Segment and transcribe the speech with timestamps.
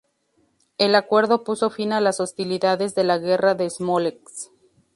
[0.79, 4.49] El acuerdo puso fin a las hostilidades de la Guerra de Smolensk.